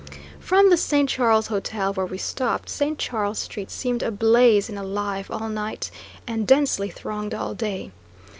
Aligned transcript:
From 0.39 0.71
the 0.71 0.77
St. 0.77 1.07
Charles 1.07 1.45
hotel 1.45 1.93
where 1.93 2.07
we 2.07 2.17
stopped, 2.17 2.71
St. 2.71 2.97
Charles 2.97 3.37
street 3.37 3.69
seemed 3.69 4.01
ablaze 4.01 4.67
and 4.67 4.79
alive 4.79 5.29
all 5.29 5.47
night, 5.47 5.91
and 6.25 6.47
densely 6.47 6.89
thronged 6.89 7.35
all 7.35 7.53
day. 7.53 7.91